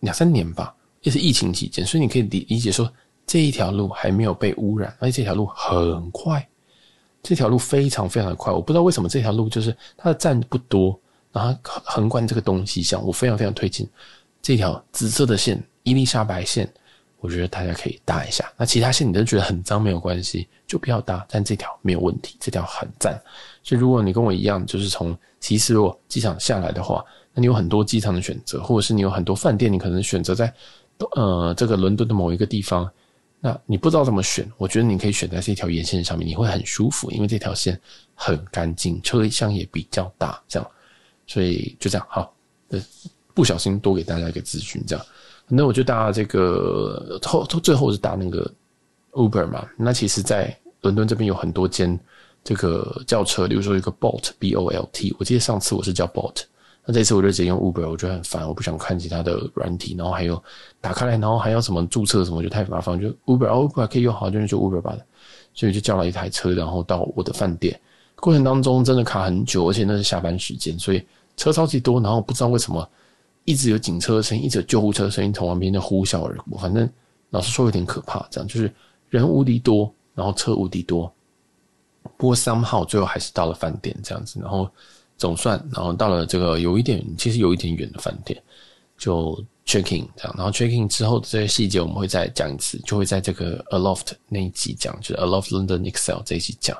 [0.00, 0.72] 两三年吧，
[1.02, 2.90] 也是疫情期间，所以你可以理理解说
[3.26, 6.46] 这一条路还没有被污染，而且这条路很快，
[7.22, 10.98] 这条路非常非常的快，我不知道为什么这条路就是它的站不多，
[11.32, 13.86] 然后横贯这个东西向，我非常非常推荐
[14.40, 16.72] 这条紫色的线伊丽莎白线。
[17.18, 18.48] 我觉得大家可以搭一下。
[18.56, 21.26] 那其他线你都觉得很脏，没有关系，就不要搭。
[21.28, 23.20] 但这条没有问题，这条很赞。
[23.64, 30.52] 所以如果你跟我一样，就是从希斯罗机场下来的话，那你有很多机场的选择，或者是你有很多饭店，你可能选择在
[31.16, 32.88] 呃这个伦敦的某一个地方。
[33.40, 37.78] 那你不知道怎么选，我觉得你可以选在这条沿线上面，你会很舒服，因为这条线
[38.14, 40.70] 很干净，车厢也比较大，这样。
[41.26, 42.34] 所以就这样，好，
[42.68, 42.80] 呃，
[43.34, 45.06] 不小心多给大家一个资讯，这样。
[45.48, 48.50] 那我就搭这个后，最后是搭那个
[49.12, 49.68] Uber 嘛。
[49.76, 51.98] 那其实，在伦敦这边有很多间
[52.42, 55.14] 这个轿车，比如说一个 Bolt B O L T。
[55.18, 56.42] 我记得上次我是叫 Bolt，
[56.86, 60.42] 那这次我就直接用 Uber，我觉得很烦，我不想看其他的软体，然后还有
[60.80, 62.98] 打开来，然后还要什么注册什么，就太麻烦。
[62.98, 64.96] 就 Uber，哦，Uber 可以用，好，就是就 Uber 吧。
[65.52, 67.78] 所以就叫了一台车，然后到我的饭店。
[68.16, 71.04] 过程当中真的卡很久，而且那是下班时间，所以
[71.36, 72.88] 车超级多，然后不知道为什么。
[73.48, 76.58] 一直有警车的声音，一直有救护车的声音从旁边的呼啸而过。
[76.58, 76.90] 反正
[77.30, 78.68] 老实说有点可怕，这样就是
[79.08, 81.08] 人无敌多，然后车无敌多。
[82.16, 84.68] 不过 somehow 最后还是到了饭店这样子，然后
[85.18, 88.42] 总算，然后到了这个有一点，其实有一点远的饭店，
[88.98, 89.32] 就
[89.66, 90.34] check in 这样。
[90.36, 96.76] 然后 check in 之后的这些细节我们会再讲一次，就会在这个 Aloft 那一集讲，就是 Aloft London Excel 这一集讲。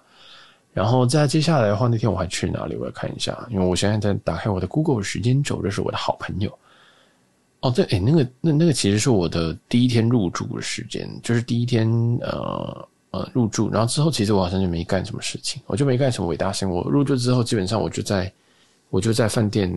[0.73, 2.77] 然后在接下来的话，那天我还去哪里？
[2.77, 6.59] 我要看一下，因为我现在在打开我的 Google 时间轴，这是我的好朋友。
[7.61, 11.89] 哦，对，诶，那个那那个其实是我的第一天入住的时间，就是第一天
[12.21, 12.87] 呃
[13.33, 16.67] 入住，然后之后其实我好像就没干什么事情，我就没干什么伟大事。
[16.67, 18.33] 我入住之后，基本上我就在
[18.91, 19.73] 我就在饭店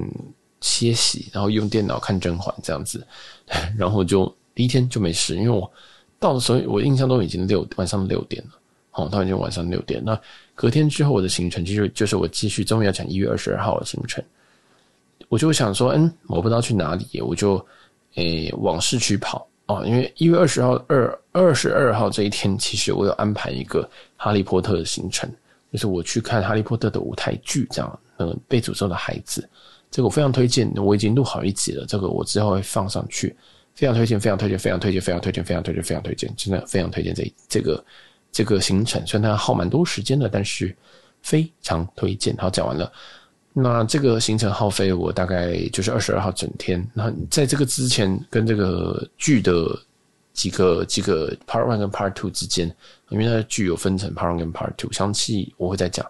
[0.61, 3.05] 歇息，然后用电脑看甄嬛这样子，
[3.77, 5.71] 然后就第一天就没事，因为我
[6.19, 8.51] 到的时候我印象中已经六晚上六点了，
[8.91, 10.19] 好，到已经晚上六点那。
[10.55, 14.21] 隔天之后，我的行程其实就是我继续终于要讲一月二十二号的行程。
[15.29, 17.65] 我就想说，嗯，我不知道去哪里，我就
[18.15, 25.31] 诶、往市区跑哦，因为一月二十号二二十二号这一天，其实我有安排一个哈利波特的行程，
[25.71, 29.47] 就是我去看哈利波特的舞台剧，这样，那个，被诅咒的孩子，
[29.91, 33.35] 这个我非常推荐，我已经录好一集了，这个我之后会放上去，
[33.75, 37.85] 非常推荐，非常推荐，非常推荐，非常推荐，非常推荐，非常推荐，真的非常推荐这这个。
[38.31, 40.75] 这个行程虽然它耗蛮多时间的，但是
[41.23, 42.35] 非常推荐。
[42.37, 42.91] 好，讲完了。
[43.53, 46.85] 那这个行程耗费我大概就是二十二号整天。
[46.93, 49.77] 那在这个之前跟这个剧的
[50.33, 52.73] 几个几个 Part One 跟 Part Two 之间，
[53.09, 56.05] 因为它的剧有分成 Part One 跟 Part Two，详细我会再讲。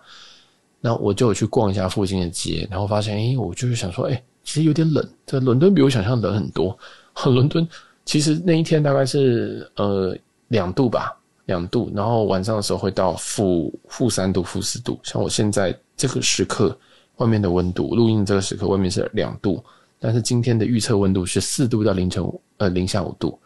[0.82, 5.06] 那我就有去逛一下附近的街，然后发现，哎，我就是想说，哎，其实有点冷。
[5.26, 6.78] 这伦敦比我想象冷很多。
[7.26, 7.68] 伦敦
[8.06, 10.16] 其实那一天大概是呃
[10.50, 11.16] 两度吧。
[11.46, 15.00] 两度，然后晚上的时候会到负负三度、负四度。
[15.02, 16.78] 像我现在这个时刻，
[17.20, 19.64] 外面的温度，录音这个时刻外面是两度，
[20.00, 22.22] 但是今天的预测温度是四度到凌晨
[22.58, 23.40] 呃零下五度，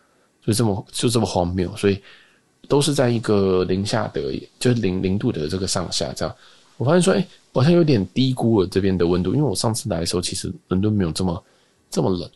[0.44, 2.02] 就这么就这么荒谬，所以
[2.68, 4.22] 都是在一个零下的，
[4.58, 6.36] 就是零零度的这个上下这样。
[6.78, 11.44] 我发现说，哎，我好像有点低估了这边的温度，因为我上次来的时候，其实伦敦没有这么
[11.90, 12.30] 这么冷。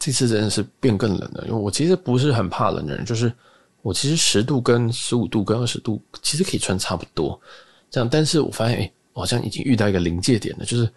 [0.00, 3.32] 这次真的是变更冷了，因为我其实不是很怕冷的人，就是
[3.80, 7.40] 我其实十度跟十五度跟二十度其实可以穿差不多，
[7.90, 8.08] 这样。
[8.10, 10.88] 但是我发现，哎，好像已经遇到一个临界点了，就是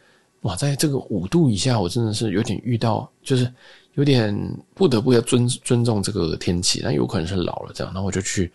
[0.41, 3.51] 哇，在这个五度以下，我真的是有点遇到，就是
[3.93, 4.35] 有点
[4.73, 6.81] 不得不要尊尊重这个天气。
[6.83, 8.51] 那有可能是老了这样，然后我就去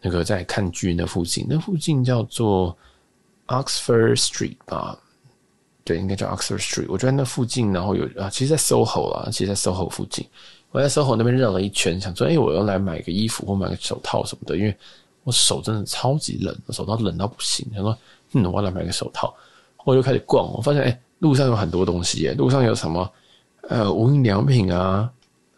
[0.00, 2.76] 那个在看剧那附近，那附近叫做
[3.46, 4.98] Oxford Street 吧。
[5.84, 6.84] 对，应该叫 Oxford Street。
[6.88, 10.22] 我觉得那附近，然后有啊，其实，在 SOHO 啦，其实，在 SOHO 附近，
[10.70, 14.76] 我在 SOHO 那边绕了一圈，想说，哎，我要来买个衣服或买个手套什么的，因为
[15.28, 17.68] 我手真的超级冷，手套冷到不行。
[17.74, 17.98] 想说，
[18.32, 19.34] 嗯，我来买个手套，
[19.84, 23.12] 我就开始逛，我发现，哎，路上有很多东西，耶，路上有什么，
[23.68, 25.10] 呃，无印良品啊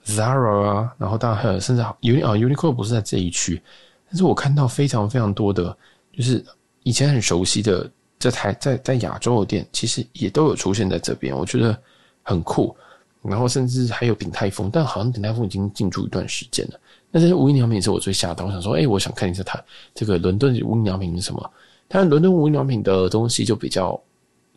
[0.05, 3.63] ，Zara 啊，然后当然还有甚至 Uni 啊，Uniqlo 不是在这一区，
[4.09, 5.77] 但是我看到非常非常多的，
[6.13, 6.45] 就是
[6.83, 7.89] 以前很熟悉的。
[8.19, 11.75] 这台在在亚洲的店其实也都有出现在这边，我觉得
[12.23, 12.77] 很酷。
[13.23, 16.80] 然后甚至还有鼎泰丰，但好像鼎泰丰已经进驻一段时间了。
[17.11, 19.63] 那这些无印良品是我最吓到，我想说，哎，我想看一下它
[19.95, 21.51] 这个伦敦无印良品是什么。
[21.89, 24.01] 但伦敦无印良品的东西就比较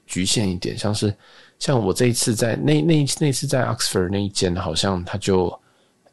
[0.05, 1.15] 局限一点，像是
[1.57, 5.51] 像我这一次在那那那次在 Oxford 那一间，好像它就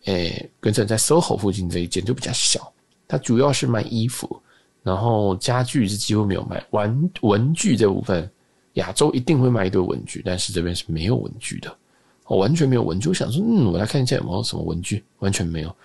[0.04, 2.72] 诶跟着在 SOHO 附近这一间就比较小，
[3.06, 4.40] 它主要是卖衣服。
[4.82, 8.26] 然后家具是几乎没有卖，玩文具这部分，
[8.74, 11.70] 亚洲一定会卖一堆文具，但是这边是没有文具的，
[12.24, 13.10] 我完全没有文具。
[13.10, 15.76] 我想说，嗯，我来看一下有没有什么文具，完全没有，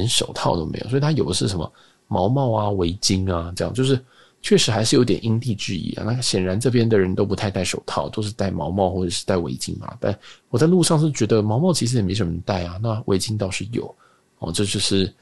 [0.00, 0.88] 连手套都没有。
[0.88, 1.70] 所以他有的是什么
[2.08, 4.02] 毛帽啊、围巾啊，这样就是
[4.42, 6.04] 确实还是有点因地制宜啊。
[6.04, 9.96] 那显然这边的人都不太戴手套，都是戴毛帽或者是戴围巾嘛。
[10.00, 13.94] 但我在路上是觉得毛帽其实也没什么人戴啊，那围巾倒是有
[14.38, 15.12] 哦，这就是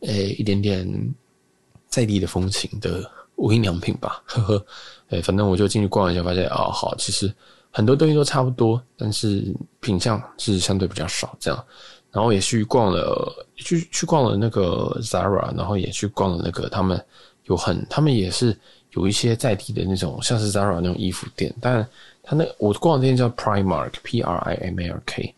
[0.00, 1.14] 诶一点点。
[1.86, 4.66] 在地的风情的无印良品吧，呵呵，
[5.10, 7.32] 哎，反正我就进去逛一下，发现啊，好，其实
[7.70, 11.64] 很多东西都差不多，但是品相是相对比较少，这样，
[12.14, 17.04] 然后也去逛了，去去逛了那个 Zara，然后也去逛了那个他们
[17.44, 18.56] 有很，他们也是
[18.92, 21.86] 有一些在地的那种，像是 Zara 那种衣服店，但
[22.22, 25.34] 他那我逛的店叫 Primark，P R I M A R K，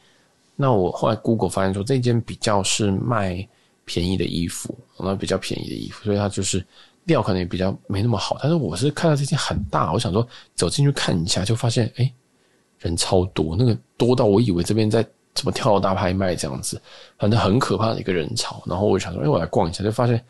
[0.55, 3.49] 那我后来 Google 发现说这间比较是卖。
[3.89, 6.61] 便宜的衣服，那比较便宜的衣服，所以它就是
[7.05, 8.37] 料可能也比较没那么好。
[8.43, 12.13] 但是我是看到这件很大，我想说走进去看一下，就发现哎、
[12.81, 15.07] 人超多，那个多到我以为这边在
[15.37, 16.81] 怎么跳大拍卖这样子，
[17.17, 18.61] 反正很可怕的一个人潮。
[18.67, 20.21] 然后我就想说，哎、我来逛一下，就发现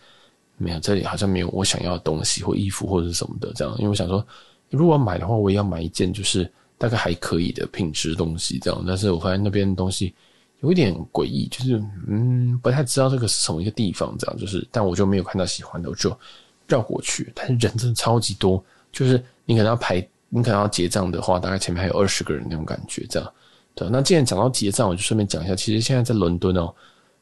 [0.58, 3.74] 没有，这里好像没有我想要的东西或衣服或者什么的这样。
[3.78, 4.22] 因为我想说，
[4.68, 8.84] 如果买的话，我也要买一件就是大概还可以的品质东西这样。
[8.86, 10.12] 但是我发现那边的东西。
[10.60, 16.18] 有一点诡异，就是嗯，不太知道这个是什么一个地方，这样就是，但我就没有看到喜欢的，我就
[16.66, 17.30] 绕过去。
[17.34, 19.96] 但是人真的超级多，就是你可能要排，
[20.30, 23.32] 你可能要结账的话，大概前面还有二十个人那种感觉，这样。
[23.76, 26.74] 对，那既然讲到结账，我就顺便讲一下，其实现在在伦敦哦，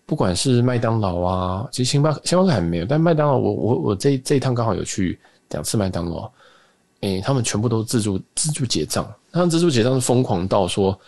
[0.06, 5.18] 不管是麦当劳啊，其实星巴克星巴克还没有，但麦当劳，我我我这这一趟刚好有去
[5.50, 6.30] 两次麦当劳，
[7.00, 10.98] 诶，他们全部都自助自助结账，他们自助结账是疯狂到说。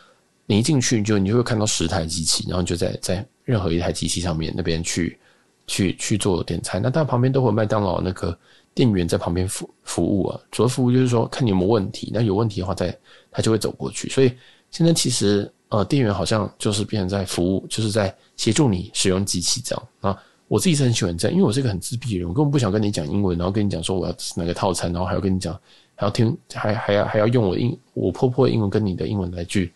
[0.48, 5.18] 你一进去就你就会看到十台机器，然后就在在任何一台机器上面那边去
[5.66, 6.80] 去去做点餐。
[6.80, 8.38] 那但旁边都会有麦当劳那个
[8.72, 12.96] 店员在旁边服服务啊，主要服务就是说看你有没有问题，那有问题的话再
[13.28, 14.08] 他就会走过去。
[14.08, 14.32] 所以
[14.76, 20.22] 现在其实呃店员好像就是变成在服务，就是在协助你使用机器这样啊。
[20.48, 25.58] 我自己是很喜欢这样，因为我是一个很自闭的人，我根本不想跟你讲英文，然后跟你讲说我要哪个套餐，然后还要跟你讲
[25.94, 29.72] 还要听还还要还要用我英我婆婆的英文跟你的英文来去。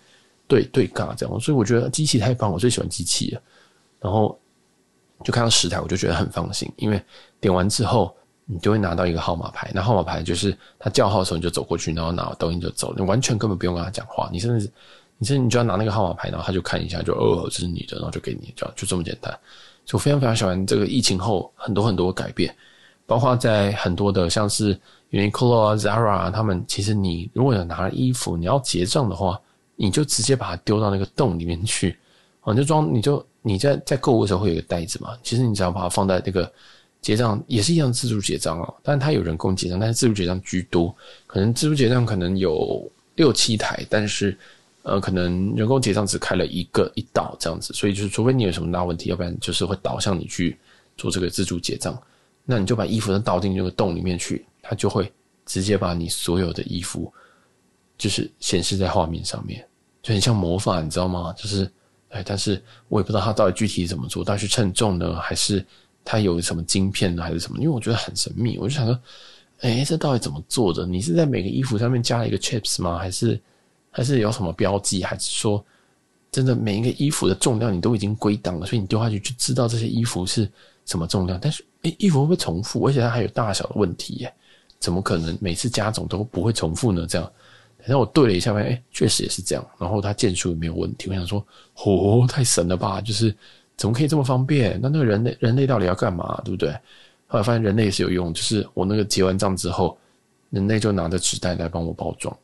[0.46, 3.40] 对对尬这样，所以我觉得机器太棒，我最喜欢机器了。
[4.00, 4.36] 然后
[5.24, 7.00] 就看到十台，我就觉得很放心，因为
[7.40, 8.12] 点完之后，
[8.50, 14.70] 你就会拿到一个号码牌，那号码牌就是他叫号的时候你就走过去，然后拿东西就走，你完全根本不用跟他讲话，你甚至
[15.18, 19.38] 你甚至你就要拿那个号码牌，然后他就看一下，就哦这是你的，然后就给你，这样就这么简单。
[19.84, 22.54] 就非常非常喜欢这个疫情后很多很多改变，
[23.06, 24.78] 包括在很多的像是
[25.10, 29.40] Uniqlo 啊、Zara 啊，他们其实你如果有拿了衣服，你要结账的话。
[29.82, 31.98] 你就直接把它丢到那个洞里面去，
[32.42, 36.52] 哦，你就装，你就你在在购物的时候会有一个袋子嘛，其实你只要把它放在那个
[37.00, 40.94] 结账也是一样自助结账哦，但是它有人工结账，但是自助结账居多，
[41.26, 44.36] 可能自助结账可能有六七台，但是
[44.82, 50.58] 呃，可能人工结账只开了一个一道这样子，所以就是除非你有什么大问题，要不然就是会导向你去
[50.96, 52.00] 做这个自助结账。
[52.44, 55.12] 那你就把衣服都倒进这个洞里面去，它就会
[55.46, 57.12] 直接把你所有的衣服
[57.96, 59.64] 就是显示在画面上面，
[60.02, 61.32] 就很像魔法，你知道吗？
[61.36, 61.70] 就是
[62.08, 65.64] 哎，但是我也不知道它到底具体怎么做，到底是称重呢，还是
[66.04, 67.58] 它有什么晶片，还是什么？
[67.58, 68.98] 因为我觉得很神秘，我就想说，
[69.60, 70.86] 哎，这到底怎么做的？
[70.86, 72.98] 你是在每个衣服上面加了一个 chips 吗？
[72.98, 73.40] 还是
[73.90, 75.02] 还是有什么标记？
[75.02, 75.64] 还是说
[76.30, 80.50] 真的每一个衣服的重量你都已经归档了，所以你丢下去就知道这些衣服是
[80.86, 81.38] 什么重量？
[81.40, 81.64] 但是。
[81.82, 82.86] 诶，衣服会不会重复？
[82.86, 84.30] 而且它还有大小的问题耶，
[84.78, 87.06] 怎么可能每次加总都不会重复呢？
[87.08, 87.32] 这样，
[87.78, 89.66] 然后我对了一下，发现诶，确实也是这样。
[89.78, 91.08] 然后它件数也没有问题。
[91.08, 91.42] 我想说，
[91.76, 93.00] 哦，太神了吧！
[93.00, 93.34] 就是
[93.80, 94.78] 怎么可以这么方便？
[94.82, 96.38] 那那个人类人类到底要干嘛？
[96.44, 96.70] 对不对？
[97.26, 99.96] 后来发现人类也是有用，就是我那个结完账之后，
[100.50, 102.36] 人类就拿着纸袋来帮我包装，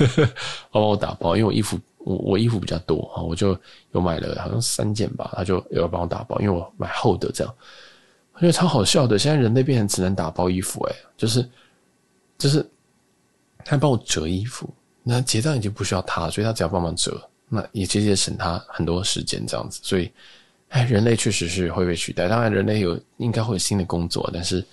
[0.70, 1.34] 帮我打包。
[1.38, 3.58] 因为我衣服我我衣服比较多啊，我就
[3.92, 7.54] 有买了好像三件吧，他就有要帮我打包，因为我买厚的这样。
[8.34, 11.48] 我觉得超好笑的，现在人类变成只能打包衣服，诶，就是
[12.36, 12.68] 就是
[13.64, 14.68] 他帮我折衣服，
[15.02, 19.80] 那结账已经不需要他，所以他只要帮忙折，那也直接省他很多时间这样子。
[19.82, 20.12] 所以，
[20.68, 22.28] 哎，人类确实是会被取代。
[22.28, 24.64] 当然，人类有应该会有新的工作，但是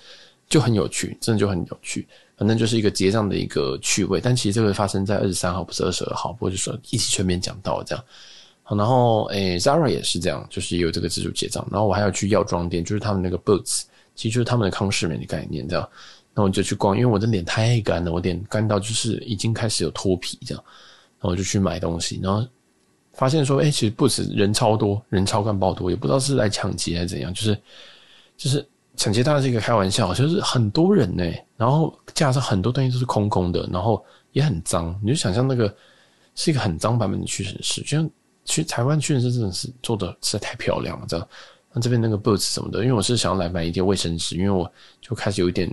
[0.48, 2.06] 就很有趣，真的就很有趣。
[2.36, 4.20] 反正就是一个结账的一个趣味。
[4.20, 8.04] 但其实这个发生在二十三号，不是二十二号，不过就说一起全面讲到这样。
[8.68, 11.66] 然后诶，Zara 也是这样，就是也有这个自助结账。
[11.70, 15.88] 然后我还要去药妆店，就是他们那个 Boots，其实就是他们的康是美的概念，这样。
[16.34, 20.62] 那我就去逛，因为我的脸太干了，我脸干到就是已经开始有脱皮这样。
[21.18, 22.46] 然后我就去买东西，然后
[23.16, 27.58] 发现说，诶，其实 Boots 人超多，人超干爆多，也不知道是来抢劫还是怎样，就是
[28.36, 31.24] 就是抢劫当然是一个开玩笑，就是很多人呢，
[31.56, 35.74] 然后架上很多东西都是空空的，然后也很脏，你就想象那个
[36.34, 38.10] 是一个很脏版本的屈臣氏，就像。
[38.48, 41.28] 去台湾屈臣氏真的是做的实在太漂亮了，这样。
[41.72, 45.68] 那这边那个 Boots 什么的，因为我是想要来买一点卫生纸，因为我就开始有一点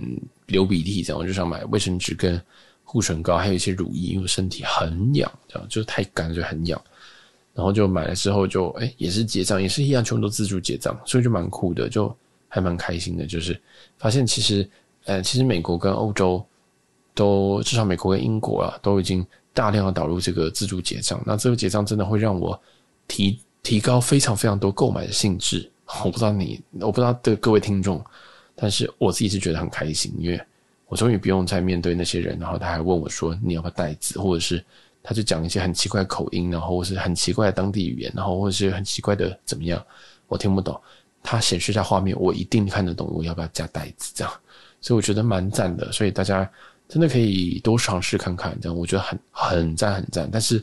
[0.46, 2.42] 流鼻涕，这样我就想买卫生纸跟
[2.82, 6.82] 护唇膏，还有一些乳液，因为身体很痒，这样就是太干就很痒。
[7.54, 12.14] 然后就买了之后就哎、也是结账，也是一样，全部都自助结账，所以就蛮酷的，就
[12.48, 13.26] 还蛮开心的。
[13.26, 13.58] 就是
[13.98, 14.68] 发现其实
[15.04, 16.44] 呃其实美国跟欧洲
[17.14, 19.26] 都至少美国跟英国啊都已经。
[19.56, 22.60] 大量的导入这个自助结账，那这个结账真的会让我
[23.06, 25.70] 提提高非常非常多购买的兴致。
[26.04, 28.04] 我不知道你，我不知道对各位听众，
[28.56, 30.40] 但是我自己是觉得很开心，因为
[30.88, 34.60] 我终于不用再面对那些人，然后他还问我说你要不要袋子，或者是
[35.04, 39.80] 他就讲一些很奇怪的口音，然后或是很奇怪的当地语言，然后或是很奇怪的怎么样，
[40.26, 40.80] 我听不懂。
[41.22, 44.34] 他显示一下画面，我一定看得懂，我要不要加袋子这样，
[44.80, 45.92] 所以我觉得蛮赞的。
[45.92, 46.50] 所以大家。
[46.86, 50.28] 真的可以多尝试看看，这样我觉得很很赞很赞。
[50.30, 50.62] 但是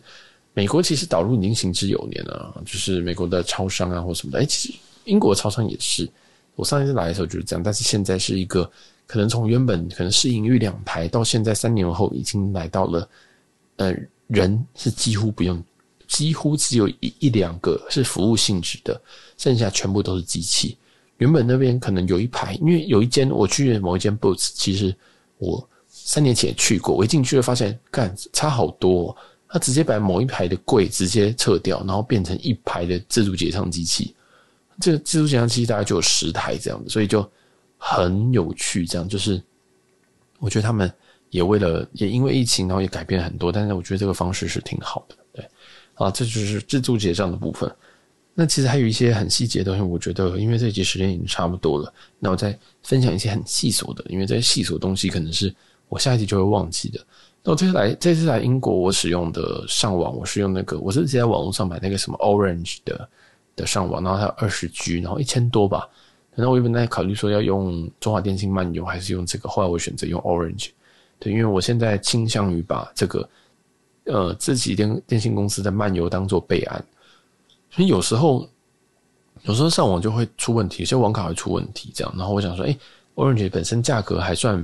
[0.53, 4.39] 美国其实导入已经行之有年了，就是美国的超商啊或什么的。
[4.39, 6.07] 哎，其实英国超商也是，
[6.55, 7.63] 我上一次来的时候就是这样。
[7.63, 8.71] 但是现在是一个
[9.07, 13.09] 可能从原本可能市盈率两排，到现在三年后已经来到了，
[13.77, 13.91] 呃，
[14.31, 15.63] 人是几乎不用，
[16.07, 18.99] 几乎只有一一两个是服务性质的，
[19.37, 20.77] 剩下全部都是机器。
[21.17, 24.95] 原本那边可能有一排，因为有一间我去某一间 Boots，其实
[25.37, 25.67] 我。
[25.93, 29.17] 三年前也去过，我一进去就发现，干差好多哦。
[29.47, 34.15] 他直接把某一排的柜直接撤掉，然后变成一排的自助结账机器。
[34.79, 37.29] 这个自助结账机器大概就有十台这样子，所以就
[37.77, 38.85] 很有趣。
[38.85, 39.41] 这样就是，
[40.39, 40.91] 我觉得他们
[41.31, 43.51] 也为了也因为疫情，然后也改变很多。
[43.51, 45.45] 但是我觉得这个方式是挺好的，对。
[45.95, 47.69] 啊，这就是自助结账的部分。
[48.35, 55.51] 那其实还有一些很细节的东西，我觉得因为这一集时间已经差不多了，那我再分享一些很细琐的，因为这些细琐东西可能是。
[55.89, 57.05] 我下一集就会忘记的。
[57.43, 63.09] 那我这次来，这次来英国，我使用的上网，我是用那个，我是直接在网络上买那个什么 Orange 的
[63.57, 65.89] 的上网，然后它有二十 G，然后一千多吧。
[66.33, 70.69] 然后我原本在考虑说要用中华电信漫游，还是用这个，后来我选择用 Orange。
[71.21, 73.29] 对，因为我现在倾向于把这个
[74.03, 76.83] 呃自己电电信公司的漫游当做备案，
[77.69, 78.45] 所以有时候
[79.43, 82.13] 有时候上网就会出问题，有些网卡会出问题，这样。
[82.17, 82.77] 然后我想说，诶
[83.15, 84.61] ，Orange 本身价格还算。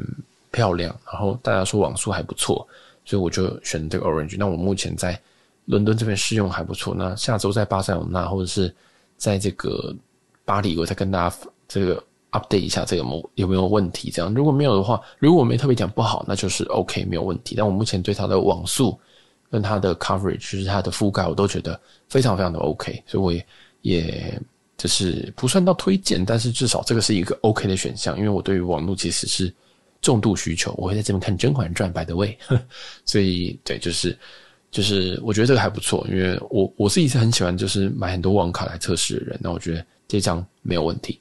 [0.50, 2.66] 漂亮，然后大家说网速还不错，
[3.04, 4.38] 所以我就选这个 Orange。
[4.40, 5.20] 那我目前在
[5.66, 6.96] 伦敦这边试用还不错。
[6.98, 8.74] 那下周在巴塞罗那或者是
[9.18, 9.94] 在这个
[10.46, 11.36] 巴黎，我再跟大家
[11.68, 12.02] 这个
[12.38, 14.12] update 一下这个有有没有问题。
[14.12, 17.56] 这样如果没有的话，如果我没特别讲不好，那就是 OK 没有问题。
[17.56, 18.98] 但我目前对它的网速
[19.50, 21.80] 跟它的 coverage，就是它的覆盖，我都觉得
[22.10, 23.46] 非常非常的 OK，所以我也
[23.82, 24.42] 也
[24.78, 29.54] 就是不算到推荐，但是至少这个是一个 OK 的选项，因为我对于网络其实是。
[30.00, 32.38] 重度需求，我会在这边看《甄嬛传》，by the way，
[33.04, 34.16] 所以对，就是
[34.70, 41.20] 就是，我觉得这个还不错，因为我我自己是很喜欢，就是买很多网卡来测试的人，那我觉得这张没有问题。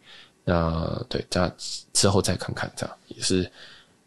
[0.49, 1.53] 那对，这样
[1.93, 3.51] 之后再看看，这样也是，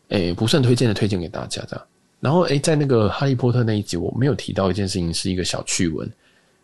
[0.07, 1.85] 诶、不算推荐的，推荐给大家这样。
[2.21, 6.09] 然后，诶、在那个哈利波特那一集，我没有提到一件事情，是一个小趣闻，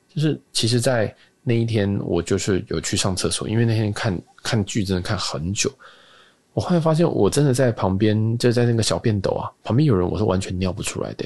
[0.08, 1.14] 就是其实，在
[1.44, 5.70] 那一天我就是有去上厕所，因为那天看看剧真的看很久，
[6.54, 11.26] 我后来发现我真的在旁边，就在那个小便斗啊旁边有人，我是完全尿不出来的，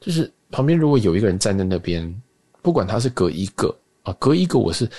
[0.00, 2.12] 就是旁边如果有一个人站在那边，
[2.62, 3.72] 不管他是隔一个
[4.02, 4.90] 啊，隔一个我是。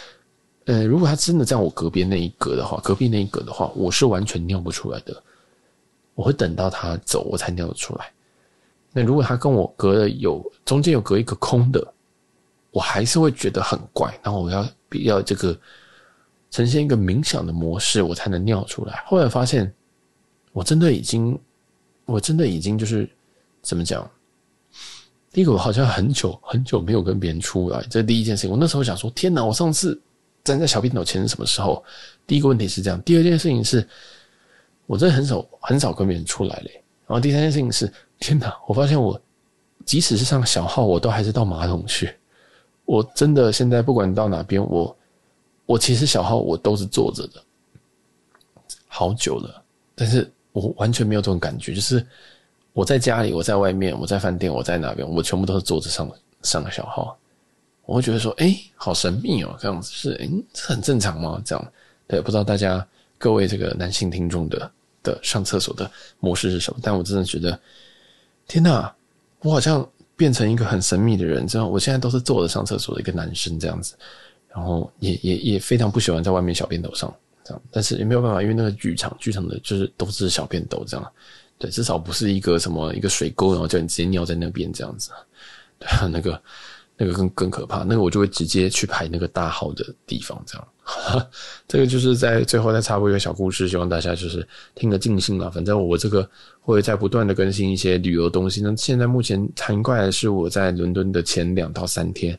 [0.70, 5.24] 呃，如果他真的在我隔壁那一格的话，隔壁那一格的话，我是完全尿不出来的。
[6.14, 8.12] 我会等到他走，我才尿得出来。
[8.94, 11.84] 那如果他跟我隔了有中间有隔一个空的，
[12.70, 14.16] 我还是会觉得很怪。
[14.22, 15.60] 然后我要比较这个
[16.52, 19.04] 呈现一个冥想的模式，我才能尿出来。
[19.08, 19.74] 后来发现，
[20.52, 21.36] 我真的已经，
[22.06, 23.10] 我真的已经就是
[23.64, 24.08] 怎么讲？
[25.32, 28.52] 第一个，我好像很久很久没有跟别人出来，这第一件事情。
[28.52, 29.44] 我那时候想说，天哪！
[29.44, 30.00] 我上次。
[30.44, 31.84] 站在小便斗前是什么时候？
[32.26, 33.88] 第一个问题是这样，第二件事情是，
[34.86, 36.72] 我真的很少很少跟别人出来嘞。
[37.08, 38.56] 然后第三件事情是，天哪！
[38.68, 39.20] 我发现我
[39.84, 42.16] 即使是上小号，我都还是到马桶去。
[42.86, 44.96] 我真的现在不管到哪边，我
[45.66, 47.44] 我其实小号我都是坐着的，
[48.88, 49.64] 好久了，
[49.96, 52.06] 但是我完全没有这种感觉，就是
[52.74, 56.12] 我在家里，我在外面，我在饭店，我在哪边，我全部都是坐着上
[56.44, 57.18] 上个小号。
[57.90, 61.42] 我会觉得说，哎、好神秘哦，这样子是，哎、这很正常吗？
[61.44, 61.72] 这样，
[62.06, 62.88] 对，不知道大家
[63.18, 64.72] 各位这个男性听众的
[65.02, 66.80] 的上厕所的模式是什么？
[66.84, 67.60] 但我真的觉得，
[68.48, 68.94] 天哪，
[69.40, 69.84] 我好像
[70.16, 73.96] 变成一个很神秘的人，这样，我现在都是坐着上厕所的一个男生这样子，
[74.50, 77.12] 然后也也也非常不喜欢在外面小便斗上
[77.44, 81.12] 这样，但是也没有办法，因为那个剧场剧场的就是都是小便斗这样，
[81.58, 85.10] 对，至少不是一个什么一个水沟，然后叫你直接尿在那边这样子，
[85.80, 86.40] 对啊，那个。
[87.02, 90.68] 那个更更可怕，那个我就会直接去排那个大号的地方，这样。
[91.66, 94.46] 这个就是在最后再插播一个小故事，希望大家就是
[94.76, 95.50] 听得尽兴了。
[95.50, 96.30] 反正我这个
[96.60, 98.62] 会在不断的更新一些旅游东西。
[98.62, 102.38] 那现在目前谈怪的是我在伦敦的前两到三天，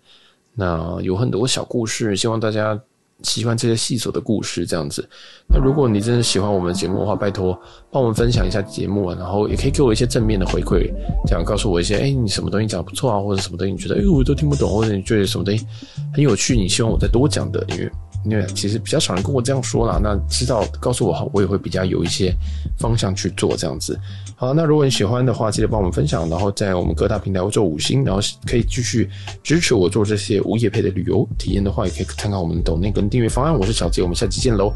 [0.53, 2.79] 那有很多小故事，希望大家。
[3.23, 5.09] 喜欢这些细琐的故事，这样子。
[5.49, 7.59] 那如果你真的喜欢我们的节目的话，拜托
[7.91, 10.91] 帮我们分享一下节目啊，然后也可以给我一些正面的回馈，
[11.27, 15.67] 这样告诉我一些，哎，你什么东西讲不错啊，或者什么东西你觉得，哎，我都听不懂，或者你觉得什么东西
[16.15, 17.91] 很有趣，你希望我再多讲的，因为。
[18.23, 22.31] 因为其实比较少人跟我这样说啦，那知道告诉我好，我也会比较有一些
[22.79, 23.99] 方向去做这样子。
[24.41, 29.07] 好，那如果你喜欢的话，记得帮我们分享，然后在我们各大平台做五星，然后可以继续
[29.43, 33.55] 支持我做这些无业配的旅游体验的话，也可以看看我们的抖音跟订阅方案。
[33.55, 34.73] 我是小杰，我们下期见喽，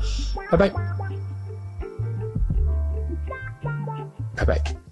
[0.51, 0.71] 拜拜，
[4.37, 4.84] 拜拜。